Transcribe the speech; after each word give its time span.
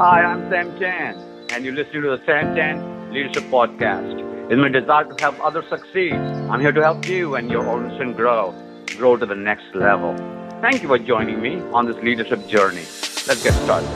Hi, 0.00 0.22
I'm 0.22 0.48
Sam 0.48 0.78
Chand, 0.78 1.18
and 1.52 1.62
you're 1.62 1.74
listening 1.74 2.04
to 2.04 2.16
the 2.16 2.22
Sam 2.24 2.56
Chand 2.56 3.12
Leadership 3.12 3.44
Podcast. 3.50 4.50
It's 4.50 4.58
my 4.58 4.70
desire 4.70 5.04
to 5.04 5.14
help 5.22 5.38
others 5.44 5.66
succeed. 5.68 6.14
I'm 6.14 6.58
here 6.58 6.72
to 6.72 6.80
help 6.80 7.06
you 7.06 7.34
and 7.34 7.50
your 7.50 7.66
organization 7.66 8.14
grow, 8.14 8.54
grow 8.96 9.18
to 9.18 9.26
the 9.26 9.34
next 9.34 9.74
level. 9.74 10.16
Thank 10.62 10.80
you 10.80 10.88
for 10.88 10.98
joining 10.98 11.42
me 11.42 11.60
on 11.74 11.84
this 11.84 11.96
leadership 11.96 12.48
journey. 12.48 12.86
Let's 13.28 13.42
get 13.42 13.52
started. 13.52 13.90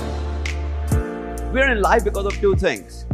We're 1.54 1.72
in 1.72 1.80
life 1.80 2.04
because 2.04 2.26
of 2.26 2.34
two 2.34 2.54
things 2.54 3.06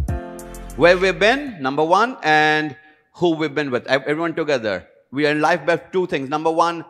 where 0.75 0.99
we've 0.99 1.17
been, 1.17 1.63
number 1.63 1.85
one, 1.85 2.17
and 2.25 2.77
who 3.15 3.37
we've 3.37 3.55
been 3.55 3.71
with. 3.71 3.87
Everyone 3.87 4.35
together. 4.35 4.89
We 5.13 5.29
are 5.29 5.31
in 5.31 5.41
life 5.41 5.65
by 5.65 5.77
two 5.77 6.09
things. 6.09 6.29
Number 6.29 6.51
one, 6.51 6.85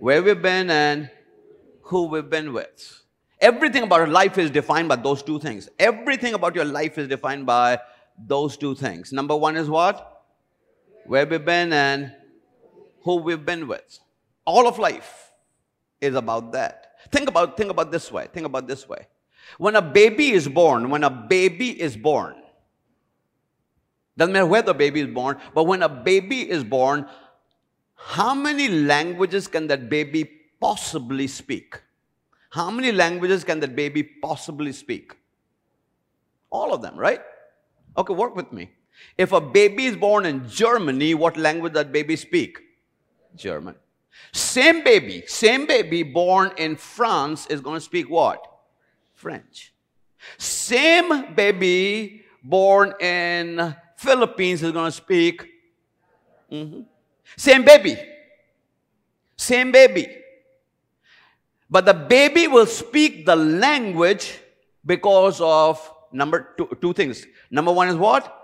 where 0.00 0.22
we've 0.22 0.42
been 0.42 0.68
and 0.68 1.08
who 1.84 2.08
we've 2.08 2.28
been 2.28 2.52
with. 2.52 3.00
Everything 3.40 3.82
about 3.82 4.00
our 4.00 4.06
life 4.06 4.36
is 4.36 4.50
defined 4.50 4.88
by 4.88 4.96
those 4.96 5.22
two 5.22 5.38
things. 5.38 5.68
Everything 5.78 6.34
about 6.34 6.54
your 6.54 6.64
life 6.64 6.98
is 6.98 7.08
defined 7.08 7.46
by 7.46 7.78
those 8.26 8.56
two 8.56 8.74
things. 8.74 9.12
Number 9.12 9.34
one 9.34 9.56
is 9.56 9.68
what? 9.68 10.24
Where 11.06 11.26
we've 11.26 11.44
been 11.44 11.72
and 11.72 12.12
who 13.02 13.16
we've 13.16 13.44
been 13.44 13.66
with. 13.66 13.98
All 14.44 14.68
of 14.68 14.78
life 14.78 15.32
is 16.00 16.14
about 16.14 16.52
that. 16.52 16.92
Think 17.10 17.28
about, 17.28 17.56
think 17.56 17.70
about 17.70 17.90
this 17.90 18.12
way. 18.12 18.28
Think 18.32 18.46
about 18.46 18.68
this 18.68 18.88
way. 18.88 19.06
When 19.56 19.74
a 19.74 19.82
baby 19.82 20.32
is 20.32 20.46
born, 20.46 20.90
when 20.90 21.02
a 21.02 21.10
baby 21.10 21.80
is 21.80 21.96
born, 21.96 22.36
doesn't 24.16 24.32
matter 24.32 24.46
where 24.46 24.62
the 24.62 24.74
baby 24.74 25.00
is 25.00 25.06
born, 25.06 25.38
but 25.54 25.64
when 25.64 25.82
a 25.82 25.88
baby 25.88 26.48
is 26.48 26.62
born, 26.62 27.06
how 27.94 28.34
many 28.34 28.68
languages 28.68 29.48
can 29.48 29.66
that 29.68 29.88
baby 29.88 30.30
possibly 30.60 31.26
speak? 31.26 31.80
How 32.50 32.70
many 32.70 32.92
languages 32.92 33.44
can 33.44 33.60
that 33.60 33.74
baby 33.76 34.02
possibly 34.02 34.72
speak? 34.72 35.16
All 36.50 36.74
of 36.74 36.82
them, 36.82 36.96
right? 36.96 37.20
Okay, 37.96 38.12
work 38.12 38.34
with 38.34 38.52
me. 38.52 38.70
If 39.16 39.32
a 39.32 39.40
baby 39.40 39.86
is 39.86 39.96
born 39.96 40.26
in 40.26 40.48
Germany, 40.48 41.14
what 41.14 41.36
language 41.36 41.72
that 41.74 41.92
baby 41.92 42.16
speak? 42.16 42.58
German. 43.36 43.76
Same 44.32 44.82
baby, 44.82 45.24
same 45.26 45.66
baby 45.66 46.02
born 46.02 46.52
in 46.56 46.76
France 46.76 47.46
is 47.46 47.60
going 47.60 47.76
to 47.76 47.80
speak 47.80 48.10
what? 48.10 48.44
French. 49.14 49.72
Same 50.36 51.34
baby 51.34 52.24
born 52.42 52.94
in 53.00 53.74
Philippines 53.96 54.62
is 54.62 54.72
going 54.72 54.86
to 54.86 54.96
speak. 54.96 55.46
Mm-hmm. 56.50 56.82
Same 57.36 57.64
baby. 57.64 57.96
Same 59.36 59.72
baby. 59.72 60.06
But 61.70 61.86
the 61.86 61.94
baby 61.94 62.48
will 62.48 62.66
speak 62.66 63.26
the 63.26 63.36
language 63.36 64.40
because 64.84 65.40
of 65.40 65.78
number 66.12 66.54
two, 66.58 66.76
two 66.80 66.92
things. 66.92 67.24
Number 67.50 67.72
one 67.72 67.88
is 67.88 67.94
what? 67.94 68.36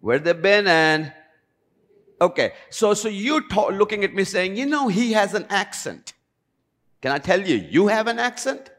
Where 0.00 0.18
they've 0.18 0.40
been 0.40 0.68
and 0.68 1.12
okay. 2.20 2.52
So 2.70 2.94
so 2.94 3.08
you 3.08 3.42
looking 3.72 4.04
at 4.04 4.14
me 4.14 4.24
saying, 4.24 4.56
you 4.56 4.66
know, 4.66 4.88
he 4.88 5.12
has 5.12 5.34
an 5.34 5.46
accent. 5.50 6.12
Can 7.02 7.12
I 7.12 7.18
tell 7.18 7.40
you, 7.40 7.56
you 7.56 7.88
have 7.88 8.06
an 8.06 8.18
accent? 8.18 8.70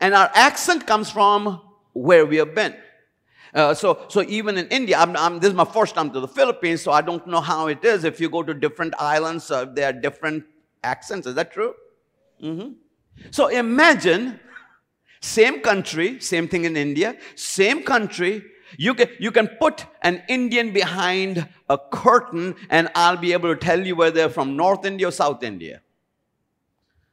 And 0.00 0.14
our 0.14 0.30
accent 0.34 0.86
comes 0.86 1.10
from 1.10 1.60
where 1.92 2.24
we 2.24 2.36
have 2.36 2.54
been. 2.54 2.76
Uh, 3.52 3.74
so, 3.74 4.04
so 4.08 4.22
even 4.22 4.58
in 4.58 4.68
India, 4.68 4.96
I'm, 4.96 5.16
I'm, 5.16 5.40
this 5.40 5.48
is 5.48 5.56
my 5.56 5.64
first 5.64 5.94
time 5.94 6.12
to 6.12 6.20
the 6.20 6.28
Philippines, 6.28 6.82
so 6.82 6.92
I 6.92 7.00
don't 7.00 7.26
know 7.26 7.40
how 7.40 7.66
it 7.66 7.84
is. 7.84 8.04
If 8.04 8.20
you 8.20 8.28
go 8.28 8.42
to 8.42 8.54
different 8.54 8.94
islands, 8.98 9.50
uh, 9.50 9.64
there 9.64 9.88
are 9.88 9.92
different 9.92 10.44
accents. 10.84 11.26
Is 11.26 11.34
that 11.34 11.52
true? 11.52 11.74
Mm-hmm. 12.42 12.72
So 13.30 13.48
imagine, 13.48 14.40
same 15.20 15.60
country, 15.60 16.20
same 16.20 16.48
thing 16.48 16.64
in 16.64 16.76
India, 16.76 17.16
same 17.34 17.82
country. 17.82 18.44
You 18.76 18.94
can, 18.94 19.08
you 19.18 19.30
can 19.30 19.48
put 19.60 19.86
an 20.02 20.22
Indian 20.28 20.72
behind 20.72 21.48
a 21.68 21.78
curtain 21.78 22.54
and 22.70 22.88
I'll 22.94 23.16
be 23.16 23.32
able 23.32 23.54
to 23.54 23.60
tell 23.60 23.84
you 23.84 23.96
whether 23.96 24.14
they're 24.14 24.28
from 24.28 24.56
North 24.56 24.84
India 24.84 25.08
or 25.08 25.10
South 25.10 25.42
India. 25.42 25.80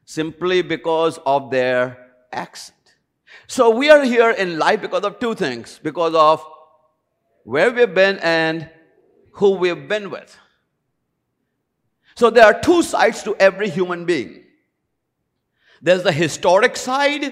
Simply 0.06 0.62
because 0.62 1.18
of 1.26 1.50
their 1.50 1.98
accent. 2.32 2.76
So 3.48 3.70
we 3.70 3.90
are 3.90 4.04
here 4.04 4.32
in 4.32 4.60
life 4.60 4.82
because 4.82 5.04
of 5.04 5.20
two 5.20 5.34
things 5.36 5.80
because 5.82 6.14
of 6.14 6.46
where 7.44 7.72
we've 7.72 7.94
been 7.94 8.20
and 8.20 8.70
who 9.34 9.52
we've 9.52 9.88
been 9.88 10.10
with. 10.10 10.38
So 12.16 12.30
there 12.30 12.46
are 12.46 12.60
two 12.60 12.82
sides 12.82 13.24
to 13.24 13.36
every 13.36 13.70
human 13.70 14.06
being. 14.06 14.45
There's 15.86 16.02
the 16.02 16.12
historic 16.12 16.76
side 16.78 17.32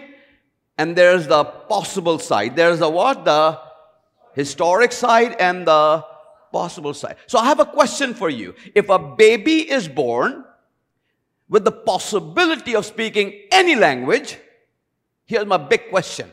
and 0.78 0.96
there's 0.96 1.25
the 1.25 1.44
possible 1.44 2.19
side. 2.19 2.56
There's 2.56 2.78
the 2.78 2.88
what? 2.88 3.25
The 3.25 3.59
historic 4.36 4.91
side 4.91 5.36
and 5.40 5.66
the 5.66 6.06
possible 6.52 6.94
side. 6.94 7.16
So 7.25 7.40
I 7.40 7.46
have 7.46 7.59
a 7.59 7.66
question 7.66 8.13
for 8.13 8.30
you. 8.30 8.53
If 8.75 8.90
a 8.90 9.00
baby 9.00 9.68
is 9.68 9.88
born 9.88 10.46
with 11.50 11.66
the 11.66 11.72
possibility 11.72 12.75
of 12.75 12.86
speaking 12.86 13.34
any 13.52 13.74
language, 13.74 14.38
here's 15.25 15.47
my 15.47 15.58
big 15.58 15.90
question. 15.90 16.31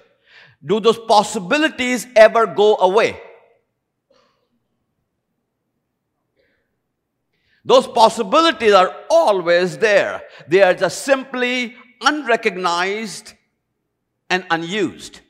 Do 0.62 0.78
those 0.78 0.98
possibilities 0.98 2.06
ever 2.14 2.44
go 2.44 2.76
away? 2.76 3.18
Those 7.64 7.86
possibilities 7.86 8.72
are 8.72 8.94
always 9.08 9.78
there. 9.78 10.22
They 10.48 10.62
are 10.62 10.74
just 10.74 11.02
simply 11.02 11.76
unrecognized 12.00 13.34
and 14.28 14.44
unused. 14.50 15.20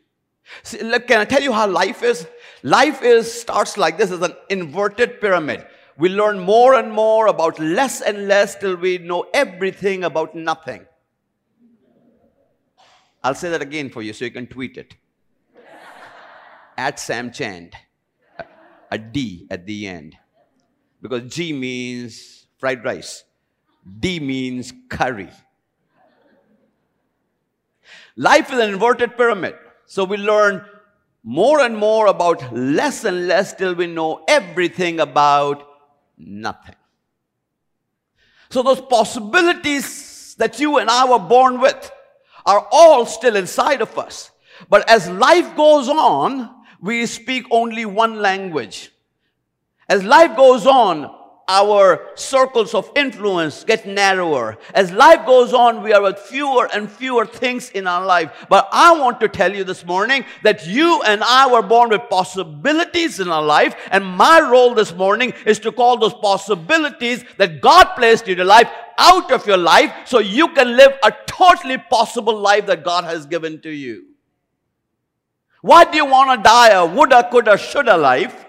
See, 0.63 0.83
look, 0.83 1.07
can 1.07 1.21
I 1.21 1.25
tell 1.25 1.43
you 1.43 1.53
how 1.53 1.67
life 1.67 2.03
is? 2.03 2.27
Life 2.63 3.03
is 3.03 3.33
starts 3.33 3.77
like 3.77 3.99
this 3.99 4.11
as 4.11 4.21
an 4.21 4.35
inverted 4.49 5.21
pyramid. 5.21 5.67
We 5.97 6.09
learn 6.09 6.39
more 6.39 6.75
and 6.75 6.93
more 6.93 7.27
about 7.27 7.59
less 7.59 8.01
and 8.01 8.27
less 8.27 8.57
till 8.57 8.77
we 8.77 8.99
know 8.99 9.27
everything 9.35 10.05
about 10.05 10.35
nothing. 10.35 10.87
I'll 13.23 13.35
say 13.35 13.51
that 13.51 13.63
again 13.63 13.91
for 13.91 14.03
you 14.03 14.13
so 14.13 14.25
you 14.25 14.31
can 14.31 14.47
tweet 14.47 14.77
it. 14.77 14.95
at 16.81 16.99
Sam 16.99 17.31
Chand. 17.31 17.75
A 18.91 18.99
D 18.99 19.47
at 19.51 19.67
the 19.67 19.87
end. 19.87 20.17
Because 21.03 21.33
G 21.33 21.53
means 21.53 22.47
fried 22.59 22.83
rice. 22.85 23.25
D 24.01 24.19
means 24.19 24.73
curry. 24.89 25.31
Life 28.17 28.53
is 28.53 28.59
an 28.59 28.71
inverted 28.71 29.17
pyramid. 29.17 29.55
So 29.87 30.05
we 30.05 30.17
learn 30.17 30.65
more 31.23 31.61
and 31.61 31.77
more 31.77 32.07
about 32.07 32.55
less 32.55 33.05
and 33.05 33.27
less 33.27 33.53
till 33.55 33.75
we 33.75 33.87
know 33.87 34.25
everything 34.29 35.01
about 35.01 35.67
nothing. 36.17 36.77
So 38.51 38.63
those 38.63 38.81
possibilities 38.81 40.35
that 40.39 40.59
you 40.59 40.79
and 40.79 40.91
I 40.91 41.09
were 41.09 41.19
born 41.19 41.61
with 41.61 41.91
are 42.47 42.67
all 42.73 43.07
still 43.07 43.37
inside 43.37 43.81
of 43.83 43.97
us. 43.99 44.31
But 44.69 44.89
as 44.89 45.09
life 45.09 45.57
goes 45.57 45.89
on, 45.89 46.51
we 46.81 47.07
speak 47.07 47.47
only 47.51 47.85
one 47.85 48.21
language. 48.21 48.91
As 49.89 50.03
life 50.03 50.37
goes 50.37 50.67
on, 50.67 51.15
our 51.51 52.07
circles 52.15 52.75
of 52.75 52.91
influence 52.95 53.65
get 53.65 53.85
narrower. 53.85 54.57
As 54.73 54.93
life 54.93 55.27
goes 55.27 55.53
on, 55.53 55.83
we 55.83 55.93
are 55.93 56.01
with 56.01 56.17
fewer 56.17 56.69
and 56.73 56.89
fewer 56.89 57.27
things 57.27 57.71
in 57.71 57.89
our 57.89 58.07
life. 58.07 58.31
But 58.49 58.69
I 58.71 58.97
want 58.97 59.19
to 59.21 59.29
tell 59.29 59.53
you 59.53 59.65
this 59.65 59.85
morning 59.85 60.25
that 60.45 60.65
you 60.65 61.03
and 61.03 61.25
I 61.25 61.51
were 61.51 61.63
born 61.63 61.91
with 61.91 62.09
possibilities 62.09 63.19
in 63.19 63.29
our 63.29 63.43
life. 63.43 63.75
And 63.91 64.07
my 64.07 64.41
role 64.41 64.75
this 64.75 64.95
morning 64.95 65.33
is 65.45 65.59
to 65.61 65.73
call 65.73 65.97
those 65.97 66.15
possibilities 66.15 67.25
that 67.37 67.61
God 67.61 67.97
placed 67.97 68.29
in 68.29 68.37
your 68.37 68.47
life 68.47 68.71
out 68.97 69.33
of 69.33 69.45
your 69.45 69.57
life 69.57 69.93
so 70.05 70.21
you 70.21 70.49
can 70.55 70.77
live 70.77 70.93
a 71.03 71.13
totally 71.27 71.79
possible 71.79 72.39
life 72.39 72.67
that 72.67 72.85
God 72.85 73.03
has 73.03 73.27
given 73.27 73.61
to 73.63 73.71
you. 73.71 74.05
Why 75.63 75.85
do 75.85 75.97
you 75.97 76.07
want 76.07 76.39
to 76.39 76.43
die 76.49 76.71
a 76.71 76.87
woulda, 76.87 77.29
coulda, 77.29 77.59
shoulda 77.59 77.97
life? 77.97 78.47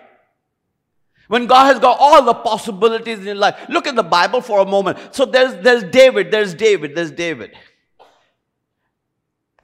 When 1.32 1.48
God 1.48 1.68
has 1.68 1.80
got 1.80 1.96
all 1.98 2.22
the 2.24 2.34
possibilities 2.34 3.20
in 3.20 3.24
your 3.24 3.36
life. 3.36 3.58
Look 3.70 3.88
at 3.88 3.96
the 3.96 4.04
Bible 4.04 4.42
for 4.42 4.60
a 4.60 4.66
moment. 4.66 5.16
So 5.16 5.26
there's, 5.26 5.64
there's 5.64 5.82
David, 5.86 6.30
there's 6.30 6.54
David, 6.54 6.94
there's 6.94 7.10
David. 7.10 7.56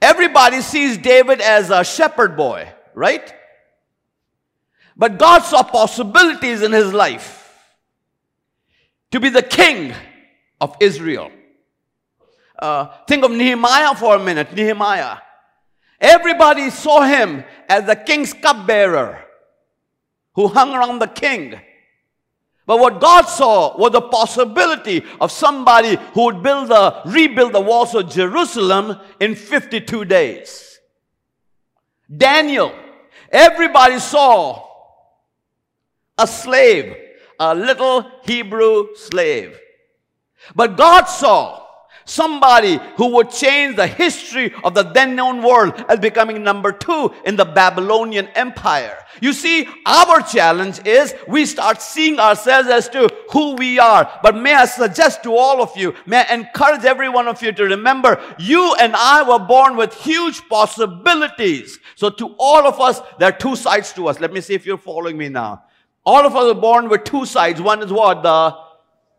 Everybody 0.00 0.62
sees 0.62 0.96
David 0.96 1.42
as 1.42 1.68
a 1.68 1.84
shepherd 1.84 2.38
boy, 2.38 2.72
right? 2.94 3.34
But 4.96 5.18
God 5.18 5.40
saw 5.40 5.62
possibilities 5.62 6.62
in 6.62 6.72
his 6.72 6.94
life 6.94 7.54
to 9.10 9.20
be 9.20 9.28
the 9.28 9.42
king 9.42 9.92
of 10.62 10.74
Israel. 10.80 11.30
Uh, 12.58 12.86
think 13.06 13.22
of 13.26 13.30
Nehemiah 13.30 13.94
for 13.94 14.16
a 14.16 14.18
minute. 14.18 14.54
Nehemiah. 14.54 15.18
Everybody 16.00 16.70
saw 16.70 17.02
him 17.02 17.44
as 17.68 17.84
the 17.84 17.94
king's 17.94 18.32
cupbearer 18.32 19.22
who 20.38 20.46
hung 20.46 20.72
around 20.72 21.00
the 21.00 21.08
king. 21.08 21.60
But 22.64 22.78
what 22.78 23.00
God 23.00 23.22
saw 23.22 23.76
was 23.76 23.90
the 23.90 24.02
possibility 24.02 25.02
of 25.20 25.32
somebody 25.32 25.98
who 26.14 26.26
would 26.26 26.44
build 26.44 26.68
the, 26.68 27.02
rebuild 27.06 27.54
the 27.54 27.60
walls 27.60 27.92
of 27.92 28.08
Jerusalem 28.08 29.00
in 29.18 29.34
52 29.34 30.04
days. 30.04 30.78
Daniel. 32.16 32.72
Everybody 33.32 33.98
saw 33.98 34.64
a 36.16 36.28
slave, 36.28 36.94
a 37.40 37.52
little 37.52 38.08
Hebrew 38.22 38.94
slave. 38.94 39.58
But 40.54 40.76
God 40.76 41.06
saw 41.06 41.66
somebody 42.08 42.80
who 42.96 43.08
would 43.14 43.30
change 43.30 43.76
the 43.76 43.86
history 43.86 44.52
of 44.64 44.74
the 44.74 44.82
then 44.82 45.14
known 45.14 45.42
world 45.42 45.84
as 45.88 45.98
becoming 45.98 46.42
number 46.42 46.72
two 46.72 47.12
in 47.24 47.36
the 47.36 47.44
Babylonian 47.44 48.26
Empire. 48.28 48.98
You 49.20 49.32
see, 49.32 49.68
our 49.84 50.20
challenge 50.22 50.86
is 50.86 51.14
we 51.26 51.44
start 51.46 51.82
seeing 51.82 52.18
ourselves 52.18 52.68
as 52.68 52.88
to 52.90 53.08
who 53.30 53.54
we 53.54 53.78
are. 53.78 54.10
But 54.22 54.36
may 54.36 54.54
I 54.54 54.64
suggest 54.64 55.22
to 55.24 55.34
all 55.34 55.62
of 55.62 55.76
you, 55.76 55.94
may 56.06 56.24
I 56.24 56.34
encourage 56.34 56.84
every 56.84 57.08
one 57.08 57.28
of 57.28 57.42
you 57.42 57.52
to 57.52 57.64
remember 57.64 58.20
you 58.38 58.74
and 58.80 58.94
I 58.96 59.22
were 59.28 59.44
born 59.44 59.76
with 59.76 59.94
huge 59.94 60.48
possibilities. 60.48 61.78
So 61.96 62.10
to 62.10 62.34
all 62.38 62.66
of 62.66 62.80
us, 62.80 63.00
there 63.18 63.28
are 63.28 63.36
two 63.36 63.56
sides 63.56 63.92
to 63.94 64.08
us. 64.08 64.20
Let 64.20 64.32
me 64.32 64.40
see 64.40 64.54
if 64.54 64.66
you're 64.66 64.78
following 64.78 65.16
me 65.16 65.28
now. 65.28 65.64
All 66.04 66.24
of 66.24 66.34
us 66.34 66.56
are 66.56 66.60
born 66.60 66.88
with 66.88 67.04
two 67.04 67.26
sides. 67.26 67.60
One 67.60 67.82
is 67.82 67.92
what? 67.92 68.22
The 68.22 68.56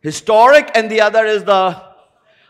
historic 0.01 0.71
and 0.75 0.89
the 0.89 1.01
other 1.01 1.25
is 1.25 1.43
the 1.43 1.88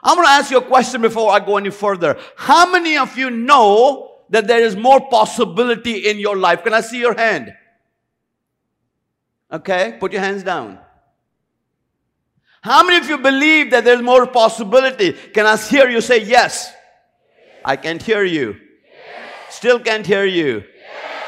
I'm 0.03 0.15
going 0.15 0.27
to 0.27 0.31
ask 0.31 0.51
you 0.51 0.57
a 0.57 0.61
question 0.61 1.01
before 1.01 1.31
I 1.31 1.39
go 1.39 1.57
any 1.57 1.69
further. 1.69 2.17
How 2.37 2.71
many 2.71 2.97
of 2.97 3.17
you 3.17 3.29
know 3.29 4.19
that 4.29 4.47
there 4.47 4.61
is 4.61 4.75
more 4.75 5.09
possibility 5.09 6.09
in 6.09 6.19
your 6.19 6.37
life? 6.37 6.63
Can 6.63 6.73
I 6.73 6.81
see 6.81 6.99
your 6.99 7.15
hand? 7.15 7.53
Okay, 9.51 9.97
put 9.99 10.13
your 10.13 10.21
hands 10.21 10.43
down. 10.43 10.79
How 12.61 12.83
many 12.83 12.97
of 12.97 13.09
you 13.09 13.17
believe 13.17 13.71
that 13.71 13.83
there's 13.83 14.01
more 14.01 14.27
possibility? 14.27 15.13
Can 15.13 15.45
I 15.45 15.57
hear 15.57 15.89
you 15.89 16.01
say 16.01 16.23
yes? 16.23 16.71
I 17.63 17.75
can't 17.75 18.01
hear 18.01 18.23
you. 18.23 18.57
Still 19.49 19.79
can't 19.79 20.05
hear 20.05 20.25
you. 20.25 20.63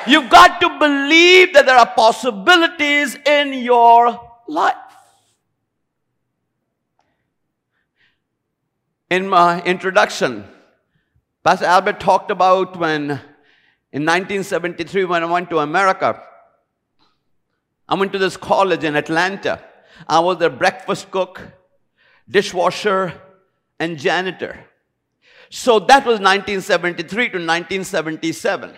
You've 0.07 0.29
got 0.29 0.62
to 0.62 0.79
believe 0.79 1.53
that 1.53 1.65
there 1.65 1.77
are 1.77 1.94
possibilities 1.95 3.15
in 3.25 3.53
your 3.53 4.19
life. 4.47 4.75
In 9.11 9.27
my 9.27 9.61
introduction, 9.63 10.45
Pastor 11.43 11.65
Albert 11.65 11.99
talked 11.99 12.31
about 12.31 12.77
when 12.77 13.19
in 13.91 14.05
1973 14.05 15.03
when 15.03 15.21
I 15.21 15.25
went 15.25 15.49
to 15.49 15.59
America. 15.59 16.23
I 17.89 17.95
went 17.95 18.13
to 18.13 18.17
this 18.17 18.37
college 18.37 18.85
in 18.85 18.95
Atlanta. 18.95 19.61
I 20.07 20.21
was 20.21 20.37
their 20.37 20.49
breakfast 20.49 21.11
cook, 21.11 21.41
dishwasher, 22.29 23.11
and 23.81 23.97
janitor. 23.97 24.63
So 25.49 25.79
that 25.79 26.05
was 26.05 26.21
1973 26.21 27.11
to 27.31 27.37
1977. 27.37 28.77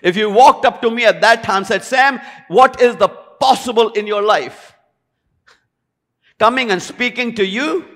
If 0.00 0.16
you 0.16 0.30
walked 0.30 0.64
up 0.64 0.80
to 0.82 0.92
me 0.92 1.06
at 1.06 1.20
that 1.22 1.42
time 1.42 1.64
said, 1.64 1.82
Sam, 1.82 2.20
what 2.46 2.80
is 2.80 2.94
the 2.94 3.08
possible 3.08 3.88
in 3.88 4.06
your 4.06 4.22
life? 4.22 4.76
Coming 6.38 6.70
and 6.70 6.80
speaking 6.80 7.34
to 7.34 7.44
you 7.44 7.91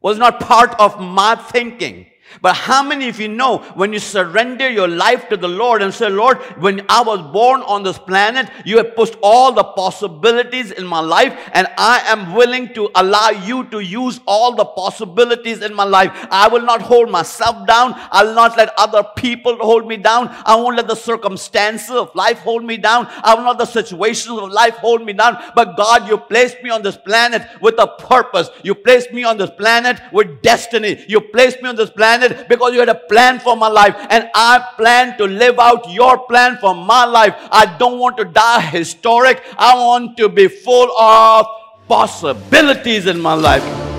was 0.00 0.18
not 0.18 0.40
part 0.40 0.78
of 0.80 1.00
my 1.00 1.34
thinking. 1.34 2.06
But 2.40 2.56
how 2.56 2.82
many 2.82 3.08
of 3.08 3.20
you 3.20 3.28
know 3.28 3.58
when 3.74 3.92
you 3.92 3.98
surrender 3.98 4.68
your 4.68 4.88
life 4.88 5.28
to 5.28 5.36
the 5.36 5.48
Lord 5.48 5.82
and 5.82 5.92
say, 5.92 6.08
Lord, 6.08 6.38
when 6.58 6.84
I 6.88 7.02
was 7.02 7.20
born 7.32 7.62
on 7.62 7.82
this 7.82 7.98
planet, 7.98 8.50
you 8.64 8.78
have 8.78 8.94
pushed 8.94 9.16
all 9.22 9.52
the 9.52 9.64
possibilities 9.64 10.70
in 10.70 10.86
my 10.86 11.00
life 11.00 11.36
and 11.52 11.68
I 11.76 12.00
am 12.06 12.34
willing 12.34 12.72
to 12.74 12.90
allow 12.94 13.30
you 13.30 13.64
to 13.70 13.80
use 13.80 14.20
all 14.26 14.54
the 14.54 14.64
possibilities 14.64 15.62
in 15.62 15.74
my 15.74 15.84
life. 15.84 16.10
I 16.30 16.48
will 16.48 16.62
not 16.62 16.82
hold 16.82 17.10
myself 17.10 17.66
down. 17.66 17.94
I 18.10 18.24
will 18.24 18.34
not 18.34 18.56
let 18.56 18.72
other 18.78 19.04
people 19.16 19.56
hold 19.56 19.86
me 19.86 19.96
down. 19.96 20.28
I 20.44 20.56
won't 20.56 20.76
let 20.76 20.88
the 20.88 20.94
circumstances 20.94 21.90
of 21.90 22.14
life 22.14 22.38
hold 22.38 22.64
me 22.64 22.76
down. 22.76 23.06
I 23.22 23.34
will 23.34 23.44
not 23.44 23.58
let 23.58 23.66
the 23.66 23.82
situations 23.82 24.38
of 24.38 24.50
life 24.50 24.76
hold 24.76 25.04
me 25.04 25.12
down. 25.12 25.42
But 25.54 25.76
God, 25.76 26.08
you 26.08 26.16
placed 26.18 26.62
me 26.62 26.70
on 26.70 26.82
this 26.82 26.96
planet 26.96 27.42
with 27.60 27.74
a 27.78 27.86
purpose. 27.86 28.50
You 28.62 28.74
placed 28.74 29.12
me 29.12 29.24
on 29.24 29.38
this 29.38 29.50
planet 29.50 30.00
with 30.12 30.42
destiny. 30.42 31.04
You 31.08 31.20
placed 31.20 31.62
me 31.62 31.68
on 31.68 31.76
this 31.76 31.90
planet 31.90 32.19
planet 32.20 32.48
because 32.48 32.72
you 32.72 32.80
had 32.80 32.88
a 32.88 32.94
plan 32.94 33.38
for 33.38 33.56
my 33.56 33.68
life. 33.68 33.94
And 34.10 34.30
I 34.34 34.64
plan 34.76 35.16
to 35.18 35.24
live 35.24 35.58
out 35.58 35.90
your 35.90 36.26
plan 36.26 36.58
for 36.60 36.74
my 36.74 37.04
life. 37.04 37.34
I 37.50 37.76
don't 37.78 37.98
want 37.98 38.16
to 38.18 38.24
die 38.24 38.60
historic. 38.60 39.42
I 39.58 39.74
want 39.74 40.16
to 40.18 40.28
be 40.28 40.48
full 40.48 40.90
of 40.98 41.46
possibilities 41.88 43.06
in 43.06 43.20
my 43.20 43.34
life. 43.34 43.89